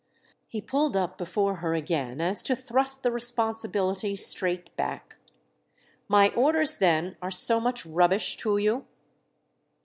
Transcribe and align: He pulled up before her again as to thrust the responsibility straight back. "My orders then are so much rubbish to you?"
He 0.47 0.61
pulled 0.63 0.97
up 0.97 1.19
before 1.19 1.57
her 1.57 1.75
again 1.75 2.21
as 2.21 2.41
to 2.41 2.55
thrust 2.55 3.03
the 3.03 3.11
responsibility 3.11 4.15
straight 4.15 4.75
back. 4.75 5.17
"My 6.07 6.29
orders 6.31 6.77
then 6.77 7.17
are 7.21 7.29
so 7.29 7.59
much 7.59 7.85
rubbish 7.85 8.35
to 8.37 8.57
you?" 8.57 8.87